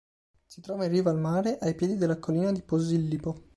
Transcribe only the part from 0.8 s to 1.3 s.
in riva al